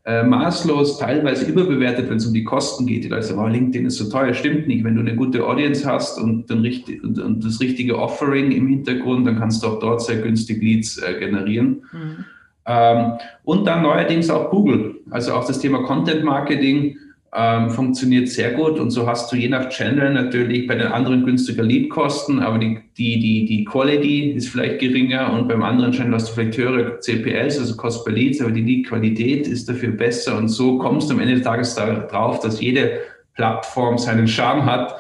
[0.06, 3.03] äh, maßlos teilweise überbewertet, wenn es um die Kosten geht.
[3.03, 4.84] Die Leute sagen, oh, LinkedIn ist so teuer, stimmt nicht.
[4.84, 9.25] Wenn du eine gute Audience hast und, dann und, und das richtige Offering im Hintergrund,
[9.25, 11.84] dann kannst du auch dort sehr günstig Leads äh, generieren.
[11.91, 12.25] Mhm.
[12.65, 14.95] Ähm, und dann neuerdings auch Google.
[15.12, 16.97] Also auch das Thema Content Marketing
[17.36, 18.80] ähm, funktioniert sehr gut.
[18.80, 22.80] Und so hast du je nach Channel natürlich bei den anderen günstiger Leadkosten, aber die,
[22.97, 26.99] die, die, die Quality ist vielleicht geringer und beim anderen Channel hast du vielleicht höhere
[26.99, 30.38] CPLs, also Cost per Leads, aber die Lead-Qualität ist dafür besser.
[30.38, 32.99] Und so kommst du am Ende des Tages darauf, dass jede
[33.36, 34.95] Plattform seinen Charme hat.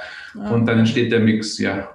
[0.51, 1.92] Und dann entsteht der Mix, ja.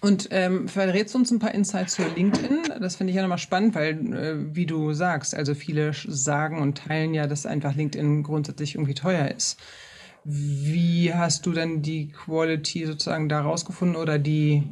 [0.00, 2.62] Und ähm, verrätst du uns ein paar Insights zu LinkedIn?
[2.80, 6.78] Das finde ich ja nochmal spannend, weil, äh, wie du sagst, also viele sagen und
[6.78, 9.60] teilen ja, dass einfach LinkedIn grundsätzlich irgendwie teuer ist.
[10.24, 14.62] Wie hast du denn die Quality sozusagen da rausgefunden oder die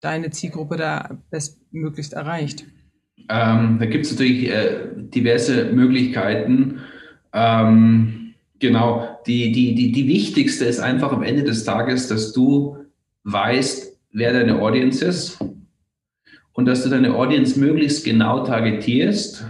[0.00, 2.64] deine Zielgruppe da bestmöglichst erreicht?
[3.28, 6.80] Ähm, da gibt es natürlich äh, diverse Möglichkeiten.
[7.32, 12.78] Ähm, genau, die, die, die, die wichtigste ist einfach am Ende des Tages, dass du
[13.24, 13.85] weißt,
[14.16, 15.38] wer deine Audience ist
[16.52, 19.46] und dass du deine Audience möglichst genau targetierst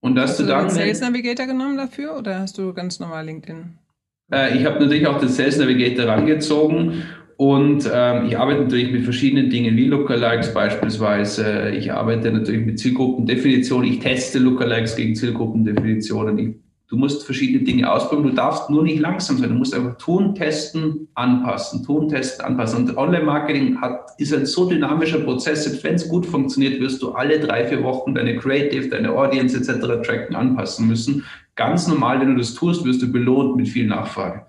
[0.00, 0.64] und dass hast du, du dann.
[0.64, 3.74] Hast du den Sales Navigator genommen dafür oder hast du ganz normal LinkedIn?
[4.32, 7.02] Äh, ich habe natürlich auch den Sales Navigator rangezogen
[7.36, 11.70] und ähm, ich arbeite natürlich mit verschiedenen Dingen wie Lookalikes beispielsweise.
[11.70, 13.92] Ich arbeite natürlich mit Zielgruppendefinitionen.
[13.92, 16.38] Ich teste Lookalikes gegen Zielgruppendefinitionen.
[16.38, 16.54] Ich
[16.88, 18.30] Du musst verschiedene Dinge ausprobieren.
[18.30, 19.50] Du darfst nur nicht langsam sein.
[19.50, 22.88] Du musst einfach tun, testen, anpassen, tun, testen, anpassen.
[22.88, 23.78] Und Online-Marketing
[24.16, 25.64] ist ein so dynamischer Prozess.
[25.64, 29.54] Selbst wenn es gut funktioniert, wirst du alle drei, vier Wochen deine Creative, deine Audience
[29.54, 30.02] etc.
[30.02, 31.24] tracken, anpassen müssen.
[31.56, 34.46] Ganz normal, wenn du das tust, wirst du belohnt mit viel Nachfrage.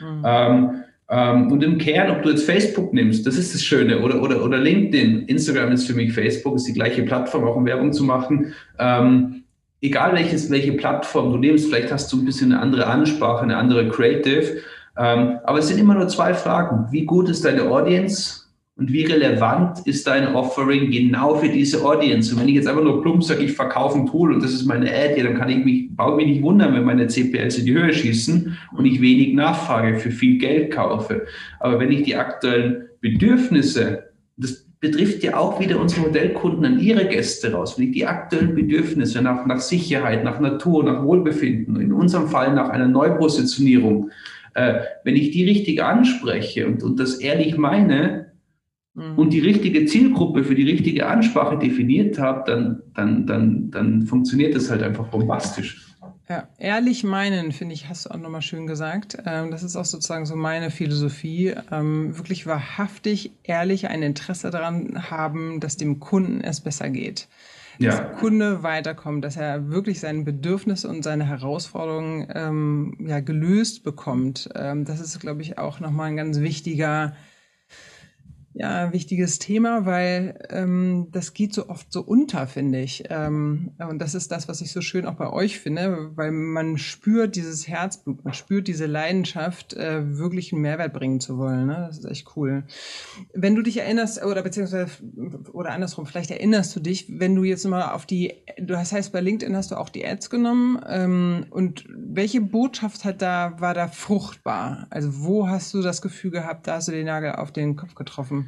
[0.00, 0.22] Mhm.
[0.24, 0.70] Ähm,
[1.08, 4.44] ähm, und im Kern, ob du jetzt Facebook nimmst, das ist das Schöne, oder, oder,
[4.44, 8.04] oder LinkedIn, Instagram ist für mich Facebook, ist die gleiche Plattform, auch um Werbung zu
[8.04, 8.54] machen.
[8.78, 9.42] Ähm,
[9.80, 13.56] egal welches, welche Plattform du nimmst, vielleicht hast du ein bisschen eine andere Ansprache, eine
[13.56, 14.58] andere Creative,
[14.96, 16.86] ähm, aber es sind immer nur zwei Fragen.
[16.90, 18.42] Wie gut ist deine Audience
[18.76, 22.32] und wie relevant ist dein Offering genau für diese Audience?
[22.32, 24.66] Und wenn ich jetzt einfach nur plump sage, ich verkaufe ein Tool und das ist
[24.66, 27.66] meine Ad, ja, dann kann ich mich, brauche mich nicht wundern, wenn meine CPLs in
[27.66, 31.26] die Höhe schießen und ich wenig Nachfrage für viel Geld kaufe.
[31.60, 37.06] Aber wenn ich die aktuellen Bedürfnisse, das betrifft ja auch wieder unsere Modellkunden an ihre
[37.06, 37.78] Gäste raus.
[37.78, 42.54] Wenn ich die aktuellen Bedürfnisse nach, nach Sicherheit, nach Natur, nach Wohlbefinden, in unserem Fall
[42.54, 44.10] nach einer Neupositionierung,
[44.54, 48.32] äh, wenn ich die richtig anspreche und, und das ehrlich meine
[48.94, 49.18] mhm.
[49.18, 54.54] und die richtige Zielgruppe für die richtige Ansprache definiert habe, dann, dann, dann, dann funktioniert
[54.54, 55.89] das halt einfach bombastisch.
[56.30, 59.18] Ja, ehrlich meinen, finde ich, hast du auch nochmal schön gesagt.
[59.26, 61.56] Ähm, das ist auch sozusagen so meine Philosophie.
[61.72, 67.26] Ähm, wirklich wahrhaftig, ehrlich ein Interesse daran haben, dass dem Kunden es besser geht.
[67.80, 68.04] dass ja.
[68.04, 74.50] Kunde weiterkommt, dass er wirklich seine Bedürfnisse und seine Herausforderungen ähm, ja, gelöst bekommt.
[74.54, 77.16] Ähm, das ist, glaube ich, auch nochmal ein ganz wichtiger
[78.52, 83.04] ja, wichtiges Thema, weil ähm, das geht so oft so unter, finde ich.
[83.08, 86.76] Ähm, und das ist das, was ich so schön auch bei euch finde, weil man
[86.76, 91.66] spürt dieses Herzblut, man spürt diese Leidenschaft, äh, wirklich einen Mehrwert bringen zu wollen.
[91.66, 91.84] Ne?
[91.86, 92.64] Das ist echt cool.
[93.32, 94.90] Wenn du dich erinnerst, oder beziehungsweise,
[95.52, 99.12] oder andersrum, vielleicht erinnerst du dich, wenn du jetzt mal auf die, du hast heißt,
[99.12, 100.80] bei LinkedIn hast du auch die Ads genommen.
[100.88, 104.88] Ähm, und welche Botschaft hat da, war da fruchtbar?
[104.90, 107.94] Also wo hast du das Gefühl gehabt, da hast du den Nagel auf den Kopf
[107.94, 108.39] getroffen?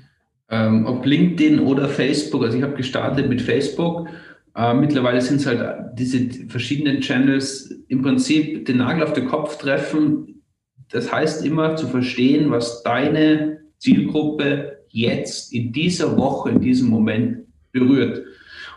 [0.53, 2.45] Ähm, ob LinkedIn oder Facebook.
[2.45, 4.07] Also ich habe gestartet mit Facebook.
[4.55, 9.57] Äh, mittlerweile sind es halt diese verschiedenen Channels im Prinzip den Nagel auf den Kopf
[9.57, 10.43] treffen.
[10.91, 17.47] Das heißt immer zu verstehen, was deine Zielgruppe jetzt in dieser Woche, in diesem Moment
[17.73, 18.23] berührt.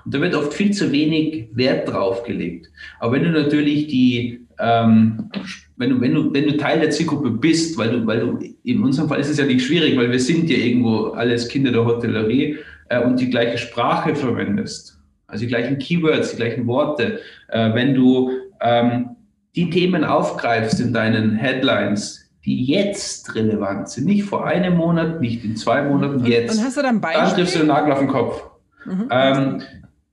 [0.06, 2.72] Und da wird oft viel zu wenig Wert drauf gelegt.
[3.00, 5.30] Aber wenn du natürlich die ähm,
[5.78, 8.84] wenn du, wenn du, wenn du Teil der Zielgruppe bist, weil du, weil du, in
[8.84, 11.86] unserem Fall ist es ja nicht schwierig, weil wir sind ja irgendwo alles Kinder der
[11.86, 12.58] Hotellerie
[12.90, 17.94] äh, und die gleiche Sprache verwendest, also die gleichen Keywords, die gleichen Worte, äh, wenn
[17.94, 19.16] du ähm,
[19.56, 25.44] die Themen aufgreifst in deinen Headlines, die jetzt relevant sind, nicht vor einem Monat, nicht
[25.44, 26.58] in zwei Monaten, und, jetzt.
[26.58, 27.24] Und hast du dann Beispiel?
[27.24, 28.44] Dann triffst du den Nagel auf den Kopf.
[28.86, 29.08] Mhm.
[29.10, 29.62] Ähm,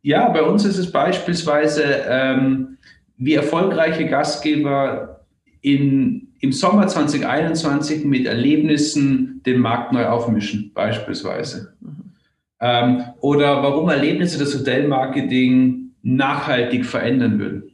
[0.01, 2.79] ja, bei uns ist es beispielsweise, ähm,
[3.19, 5.22] wie erfolgreiche Gastgeber
[5.63, 11.75] in, im Sommer 2021 mit Erlebnissen den Markt neu aufmischen, beispielsweise.
[11.81, 12.13] Mhm.
[12.61, 17.71] Ähm, oder warum Erlebnisse das Hotelmarketing nachhaltig verändern würden.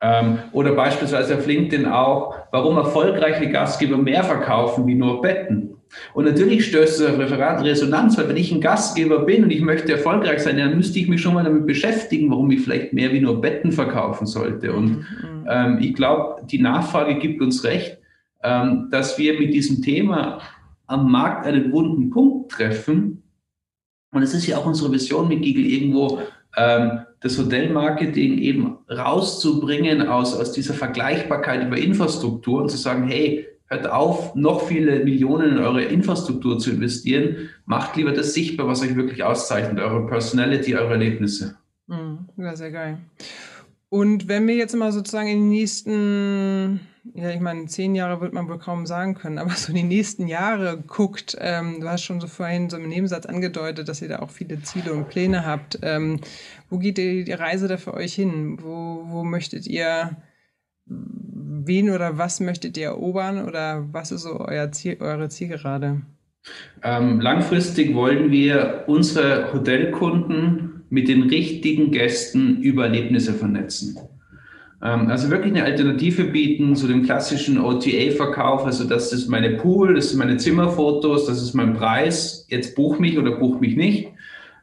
[0.00, 5.67] Ähm, oder beispielsweise auf LinkedIn auch, warum erfolgreiche Gastgeber mehr verkaufen wie nur Betten.
[6.14, 9.92] Und natürlich stößt es auf Resonanz, weil wenn ich ein Gastgeber bin und ich möchte
[9.92, 13.20] erfolgreich sein, dann müsste ich mich schon mal damit beschäftigen, warum ich vielleicht mehr wie
[13.20, 14.72] nur Betten verkaufen sollte.
[14.72, 15.46] Und mhm.
[15.48, 17.98] ähm, ich glaube, die Nachfrage gibt uns recht,
[18.42, 20.40] ähm, dass wir mit diesem Thema
[20.86, 23.22] am Markt einen wunden Punkt treffen.
[24.12, 26.20] Und es ist ja auch unsere Vision mit Giggle irgendwo,
[26.56, 33.46] ähm, das Hotelmarketing eben rauszubringen aus, aus dieser Vergleichbarkeit über Infrastruktur und zu sagen, hey,
[33.68, 37.50] hört auf, noch viele Millionen in eure Infrastruktur zu investieren.
[37.66, 41.56] Macht lieber das sichtbar, was euch wirklich auszeichnet, eure Personality, eure Erlebnisse.
[41.86, 42.98] Mhm, ja, sehr geil.
[43.90, 46.80] Und wenn wir jetzt mal sozusagen in die nächsten,
[47.14, 49.82] ja, ich meine, zehn Jahre wird man wohl kaum sagen können, aber so in die
[49.82, 54.08] nächsten Jahre guckt, ähm, du hast schon so vorhin so im Nebensatz angedeutet, dass ihr
[54.08, 55.78] da auch viele Ziele und Pläne habt.
[55.82, 56.20] Ähm,
[56.68, 58.58] wo geht die, die Reise da für euch hin?
[58.62, 60.16] Wo, wo möchtet ihr
[61.66, 66.02] wen oder was möchtet ihr erobern oder was ist so euer Ziel, eure Zielgerade?
[66.82, 73.98] Ähm, langfristig wollen wir unsere Hotelkunden mit den richtigen Gästen über Erlebnisse vernetzen.
[74.82, 78.64] Ähm, also wirklich eine Alternative bieten zu dem klassischen OTA-Verkauf.
[78.64, 82.46] Also das ist meine Pool, das sind meine Zimmerfotos, das ist mein Preis.
[82.48, 84.08] Jetzt buch mich oder buch mich nicht.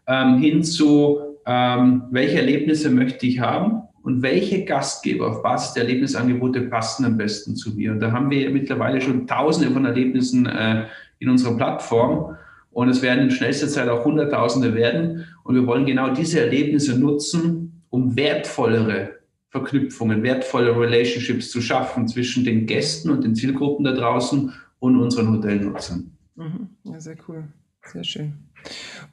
[0.07, 3.83] Ähm, hin zu, ähm, welche Erlebnisse möchte ich haben?
[4.05, 7.91] Und welche Gastgeber auf Basis der Erlebnisangebote passen am besten zu mir.
[7.91, 10.85] Und da haben wir mittlerweile schon tausende von Erlebnissen äh,
[11.17, 12.37] in unserer Plattform
[12.69, 15.25] und es werden in schnellster Zeit auch Hunderttausende werden.
[15.43, 19.15] Und wir wollen genau diese Erlebnisse nutzen, um wertvollere
[19.49, 25.31] Verknüpfungen, wertvolle Relationships zu schaffen zwischen den Gästen und den Zielgruppen da draußen und unseren
[25.31, 26.11] Hotelnutzern.
[26.35, 26.69] Mhm.
[26.83, 27.45] Ja, sehr cool.
[27.81, 28.33] Sehr schön.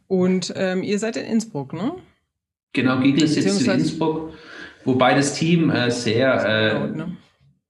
[0.06, 1.94] Und ähm, ihr seid in Innsbruck, ne?
[2.74, 4.32] Genau, Giggle sitzt in Innsbruck.
[4.84, 7.16] Wobei das Team äh, sehr, äh, ne?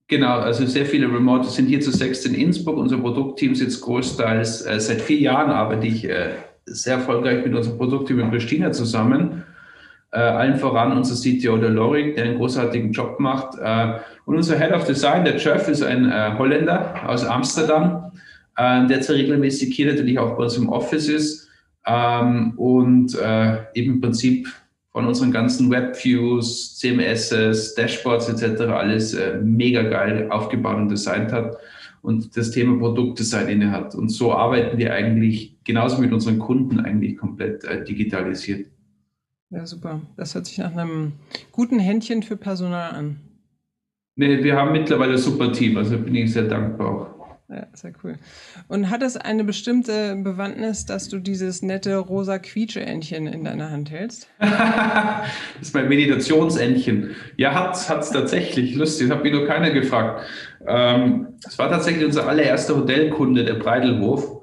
[0.07, 2.77] genau, also sehr viele Remote sind hier zu sechs in Innsbruck.
[2.77, 6.31] Unser Produktteam sitzt großteils, äh, seit vier Jahren arbeite ich äh,
[6.65, 9.43] sehr erfolgreich mit unserem Produktteam in Pristina zusammen.
[10.11, 13.57] Äh, allen voran unser CTO, der Lorik, der einen großartigen Job macht.
[13.59, 18.11] Äh, und unser Head of Design, der Jeff, ist ein Holländer aus Amsterdam,
[18.57, 21.49] der zwar regelmäßig hier natürlich auch bei uns im Office ist
[21.85, 23.17] ähm, und
[23.73, 24.47] eben im Prinzip
[24.93, 28.61] von unseren ganzen Webviews, CMSs, Dashboards etc.
[28.61, 31.57] alles äh, mega geil aufgebaut und designt hat
[32.03, 33.95] und das Thema Produktdesign inne hat.
[33.95, 38.67] Und so arbeiten wir eigentlich genauso mit unseren Kunden eigentlich komplett äh, digitalisiert.
[39.49, 40.01] Ja, super.
[40.15, 41.13] Das hört sich nach einem
[41.51, 43.19] guten Händchen für Personal an.
[44.15, 47.12] Nee, wir haben mittlerweile ein super Team, also bin ich sehr dankbar auch.
[47.49, 48.15] Ja, sehr cool.
[48.67, 53.91] Und hat es eine bestimmte Bewandtnis, dass du dieses nette rosa Quietsche-Entchen in deiner Hand
[53.91, 54.29] hältst?
[54.39, 55.27] das
[55.61, 57.11] ist mein Meditationsentchen.
[57.35, 58.75] Ja, hat's, hat's tatsächlich.
[58.75, 60.25] Lustig, das hat mich nur keiner gefragt.
[60.65, 64.41] Ähm, das war tatsächlich unser allererster Hotelkunde, der Breidelhof.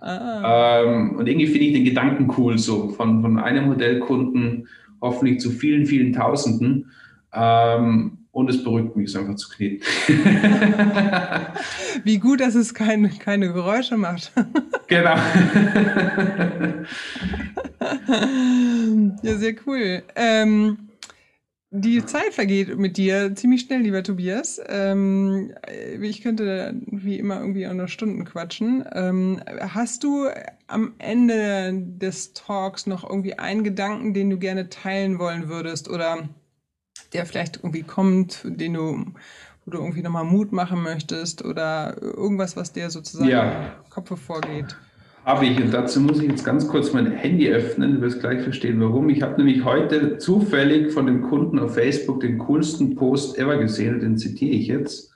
[0.00, 0.82] Ah.
[0.82, 4.68] Ähm, und irgendwie finde ich den Gedanken cool, so von, von einem Hotelkunden
[5.00, 6.90] hoffentlich zu vielen, vielen Tausenden.
[7.32, 9.84] Ähm, und es beruhigt mich, es einfach zu kneten.
[12.04, 14.32] Wie gut, dass es keine, keine Geräusche macht.
[14.88, 15.16] genau.
[19.22, 20.02] ja, sehr cool.
[20.16, 20.88] Ähm,
[21.74, 24.60] die Zeit vergeht mit dir ziemlich schnell, lieber Tobias.
[24.66, 25.52] Ähm,
[26.00, 28.84] ich könnte wie immer irgendwie auch noch Stunden quatschen.
[28.92, 30.26] Ähm, hast du
[30.66, 36.28] am Ende des Talks noch irgendwie einen Gedanken, den du gerne teilen wollen würdest oder
[37.12, 39.04] der vielleicht irgendwie kommt, den du,
[39.64, 43.74] wo du irgendwie nochmal Mut machen möchtest oder irgendwas, was dir sozusagen ja.
[43.84, 44.76] im Kopf vorgeht?
[45.24, 45.56] Habe ich.
[45.62, 47.94] Und dazu muss ich jetzt ganz kurz mein Handy öffnen.
[47.94, 49.08] Du wirst gleich verstehen, warum.
[49.08, 54.00] Ich habe nämlich heute zufällig von dem Kunden auf Facebook den coolsten Post ever gesehen.
[54.00, 55.14] Den zitiere ich jetzt,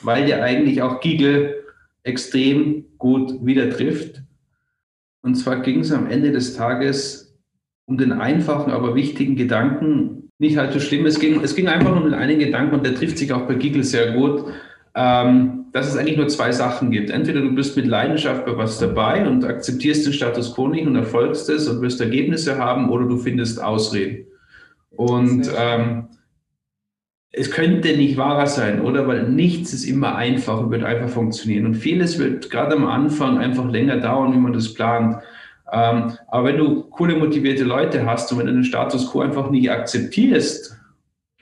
[0.00, 1.62] weil der eigentlich auch Giggle
[2.02, 4.22] extrem gut wieder trifft.
[5.20, 7.36] Und zwar ging es am Ende des Tages
[7.84, 10.21] um den einfachen, aber wichtigen Gedanken.
[10.42, 11.06] Nicht halt so schlimm.
[11.06, 13.42] Es ging, es ging einfach nur um den einen Gedanken und der trifft sich auch
[13.42, 14.44] bei Giggle sehr gut.
[14.92, 17.10] Ähm, dass es eigentlich nur zwei Sachen gibt.
[17.10, 20.96] Entweder du bist mit Leidenschaft bei was dabei und akzeptierst den Status quo nicht und
[20.96, 24.26] erfolgst es und wirst Ergebnisse haben, oder du findest Ausreden.
[24.90, 26.08] Und ähm,
[27.30, 29.06] es könnte nicht wahrer sein, oder?
[29.06, 31.66] Weil nichts ist immer einfach und wird einfach funktionieren.
[31.66, 35.22] Und vieles wird gerade am Anfang einfach länger dauern, wie man das plant.
[35.72, 39.50] Ähm, aber wenn du coole, motivierte Leute hast und wenn du den Status quo einfach
[39.50, 40.78] nicht akzeptierst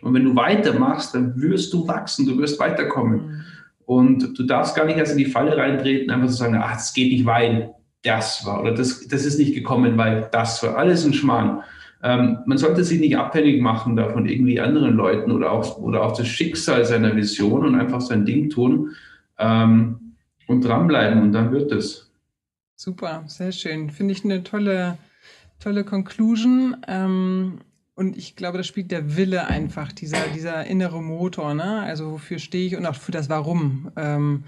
[0.03, 3.27] und wenn du weitermachst, dann wirst du wachsen, du wirst weiterkommen.
[3.27, 3.41] Mhm.
[3.87, 6.95] Und du darfst gar nicht erst in die Falle reintreten, einfach zu sagen, ach, das
[6.95, 10.77] geht nicht, weil das war oder das, das ist nicht gekommen, weil das war.
[10.77, 11.63] Alles ein Schmarrn.
[12.03, 16.03] Ähm, man sollte sich nicht abhängig machen da von irgendwie anderen Leuten oder auch, oder
[16.03, 18.93] auch das Schicksal seiner Vision und einfach sein Ding tun
[19.39, 20.15] ähm,
[20.47, 22.10] und dranbleiben und dann wird es.
[22.83, 23.91] Super, sehr schön.
[23.91, 24.97] Finde ich eine tolle,
[25.59, 26.79] tolle Conclusion.
[26.89, 27.59] Ähm,
[27.95, 31.83] und ich glaube, da spielt der Wille einfach, dieser, dieser innere Motor, ne?
[31.83, 33.93] Also wofür stehe ich und auch für das Warum.
[33.97, 34.45] Ähm,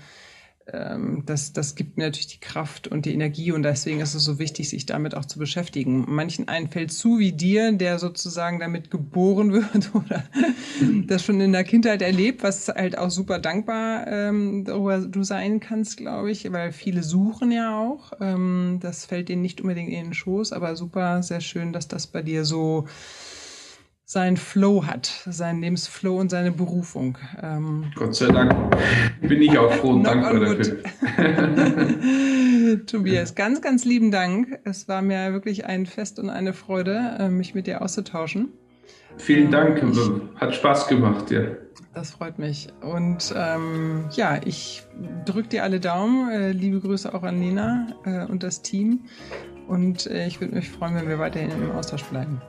[0.70, 4.24] ähm, das, das gibt mir natürlich die Kraft und die Energie und deswegen ist es
[4.24, 6.04] so wichtig, sich damit auch zu beschäftigen.
[6.08, 10.24] Manchen einen fällt zu wie dir, der sozusagen damit geboren wird oder
[11.06, 15.60] das schon in der Kindheit erlebt, was halt auch super dankbar ähm, darüber du sein
[15.60, 18.12] kannst, glaube ich, weil viele suchen ja auch.
[18.20, 22.06] Ähm, das fällt denen nicht unbedingt in den Schoß, aber super, sehr schön, dass das
[22.06, 22.86] bei dir so
[24.12, 27.16] seinen Flow hat, seinen Lebensflow und seine Berufung.
[27.42, 28.54] Ähm, Gott sei Dank
[29.22, 30.82] bin ich auch froh und dankbar dafür.
[32.86, 34.58] Tobias, ganz, ganz lieben Dank.
[34.64, 38.50] Es war mir wirklich ein Fest und eine Freude, äh, mich mit dir auszutauschen.
[39.16, 39.82] Vielen Dank,
[40.36, 41.46] hat Spaß gemacht, ja.
[41.94, 42.68] Das freut mich.
[42.82, 44.82] Und ähm, ja, ich
[45.24, 46.30] drücke dir alle Daumen.
[46.30, 49.04] Äh, liebe Grüße auch an Nina äh, und das Team.
[49.68, 52.42] Und äh, ich würde mich freuen, wenn wir weiterhin im Austausch bleiben.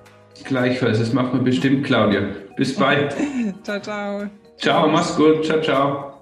[0.43, 2.21] Gleichfalls, das machen wir bestimmt, Claudia.
[2.57, 3.15] Bis bald.
[3.63, 4.29] ciao, ciao.
[4.57, 5.45] Ciao, mach's gut.
[5.45, 6.12] Ciao, ciao.